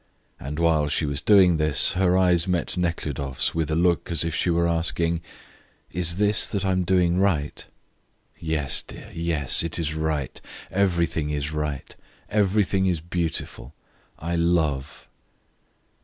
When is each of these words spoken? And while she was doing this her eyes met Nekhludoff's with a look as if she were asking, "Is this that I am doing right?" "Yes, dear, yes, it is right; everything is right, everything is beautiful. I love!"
And 0.39 0.57
while 0.57 0.87
she 0.87 1.05
was 1.05 1.21
doing 1.21 1.57
this 1.57 1.91
her 1.91 2.17
eyes 2.17 2.47
met 2.47 2.75
Nekhludoff's 2.75 3.53
with 3.53 3.69
a 3.69 3.75
look 3.75 4.09
as 4.09 4.23
if 4.25 4.33
she 4.33 4.49
were 4.49 4.67
asking, 4.67 5.21
"Is 5.91 6.15
this 6.15 6.47
that 6.47 6.65
I 6.65 6.71
am 6.71 6.85
doing 6.85 7.19
right?" 7.19 7.63
"Yes, 8.39 8.81
dear, 8.81 9.11
yes, 9.13 9.61
it 9.61 9.77
is 9.77 9.93
right; 9.93 10.41
everything 10.71 11.29
is 11.29 11.51
right, 11.51 11.95
everything 12.29 12.87
is 12.87 12.99
beautiful. 12.99 13.75
I 14.17 14.35
love!" 14.35 15.07